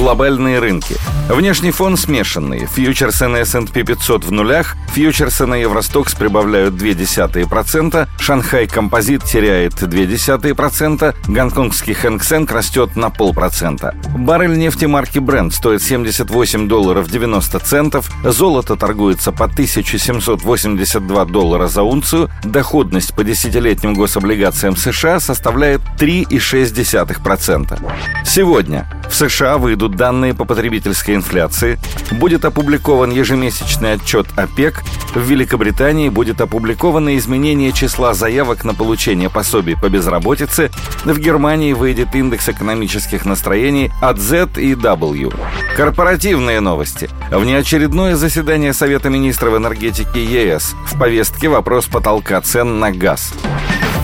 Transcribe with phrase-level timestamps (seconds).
[0.00, 0.96] Глобальные рынки.
[1.28, 2.64] Внешний фон смешанный.
[2.64, 11.14] Фьючерсы на S&P 500 в нулях, фьючерсы на Евростокс прибавляют 0,2%, Шанхай Композит теряет 0,2%,
[11.28, 13.94] гонконгский Хэнк растет на полпроцента.
[14.16, 21.82] Баррель нефти марки Brent стоит 78 долларов 90 центов, золото торгуется по 1782 доллара за
[21.82, 27.78] унцию, доходность по десятилетним гособлигациям США составляет 3,6%.
[28.24, 31.78] Сегодня в США выйдут данные по потребительской инфляции,
[32.12, 34.82] будет опубликован ежемесячный отчет ОПЕК,
[35.14, 40.70] в Великобритании будет опубликовано изменение числа заявок на получение пособий по безработице,
[41.04, 45.34] в Германии выйдет индекс экономических настроений от Z и W.
[45.76, 47.10] Корпоративные новости.
[47.30, 50.74] Внеочередное заседание Совета министров энергетики ЕС.
[50.86, 53.34] В повестке вопрос потолка цен на газ.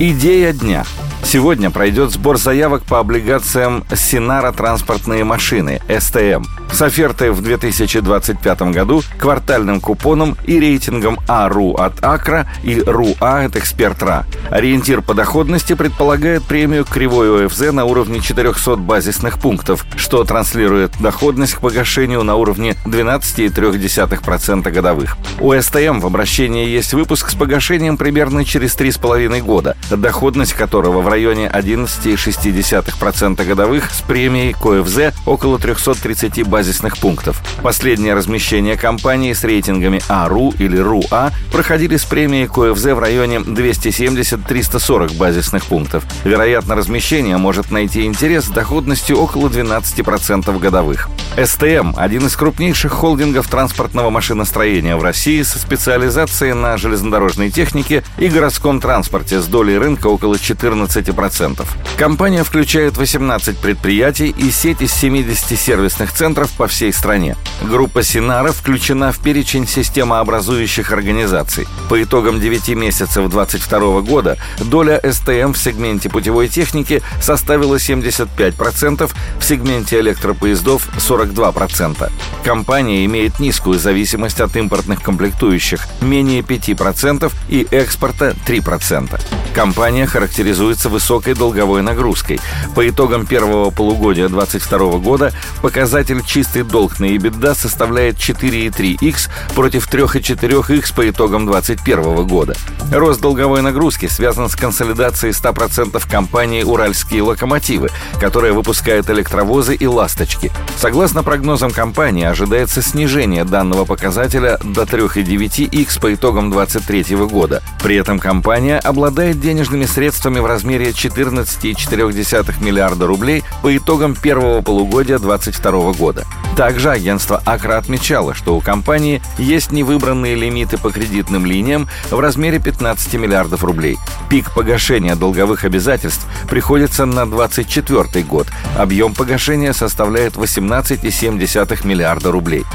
[0.00, 0.84] Идея дня–
[1.30, 9.02] Сегодня пройдет сбор заявок по облигациям Синара транспортные машины, СТМ с офертой в 2025 году,
[9.18, 14.26] квартальным купоном и рейтингом АРУ от Акра и РУА от Экспертра.
[14.50, 21.54] Ориентир по доходности предполагает премию кривой ОФЗ на уровне 400 базисных пунктов, что транслирует доходность
[21.54, 25.16] к погашению на уровне 12,3% годовых.
[25.40, 31.08] У СТМ в обращении есть выпуск с погашением примерно через 3,5 года, доходность которого в
[31.08, 37.40] районе 11,6% годовых с премией КОФЗ около 330 базисных базисных пунктов.
[37.62, 45.16] Последнее размещение компании с рейтингами АРУ или РУА проходили с премией КОФЗ в районе 270-340
[45.16, 46.02] базисных пунктов.
[46.24, 51.08] Вероятно, размещение может найти интерес с доходностью около 12% годовых.
[51.36, 58.26] СТМ– один из крупнейших холдингов транспортного машиностроения в России со специализацией на железнодорожной технике и
[58.26, 61.64] городском транспорте с долей рынка около 14%.
[61.96, 67.36] Компания включает 18 предприятий и сеть из 70 сервисных центров центров по всей стране.
[67.62, 71.66] Группа Синара включена в перечень системообразующих организаций.
[71.88, 79.44] По итогам 9 месяцев 2022 года доля СТМ в сегменте путевой техники составила 75%, в
[79.44, 82.10] сегменте электропоездов 42%.
[82.44, 89.20] Компания имеет низкую зависимость от импортных комплектующих, менее 5% и экспорта 3%.
[89.54, 92.40] Компания характеризуется высокой долговой нагрузкой.
[92.74, 95.32] По итогам первого полугодия 2022 года
[95.62, 102.54] показатель чистый долг на EBITDA составляет 4,3x против 3,4x по итогам 2021 года.
[102.92, 110.52] Рост долговой нагрузки связан с консолидацией 100% компании «Уральские локомотивы», которая выпускает электровозы и «Ласточки».
[110.76, 117.62] Согласно прогнозам компании, ожидается снижение данного показателя до 3,9x по итогам 2023 года.
[117.82, 125.18] При этом компания обладает денежными средствами в размере 14,4 миллиарда рублей по итогам первого полугодия
[125.18, 126.26] 2022 года.
[126.54, 132.58] Также агентство Акра отмечало, что у компании есть невыбранные лимиты по кредитным линиям в размере
[132.58, 133.96] 15 миллиардов рублей.
[134.28, 138.48] Пик погашения долговых обязательств приходится на 2024 год.
[138.76, 142.66] Объем погашения составляет 18,7 миллиарда рублей.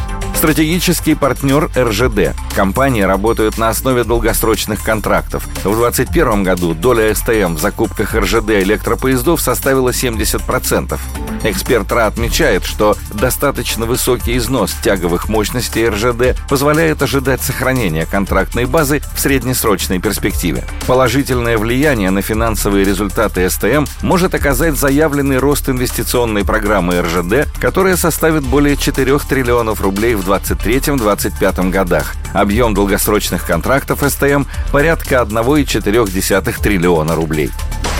[0.43, 2.35] Стратегический партнер РЖД.
[2.53, 5.45] Компании работают на основе долгосрочных контрактов.
[5.63, 10.99] В 2021 году доля СТМ в закупках РЖД электропоездов составила 70%.
[11.43, 19.01] Эксперт РА отмечает, что достаточно высокий износ тяговых мощностей РЖД позволяет ожидать сохранения контрактной базы
[19.13, 20.63] в среднесрочной перспективе.
[20.87, 28.43] Положительное влияние на финансовые результаты СТМ может оказать заявленный рост инвестиционной программы РЖД, которая составит
[28.43, 32.15] более 4 триллионов рублей в 2023-2025 годах.
[32.33, 37.51] Объем долгосрочных контрактов СТМ порядка 1,4 триллиона рублей.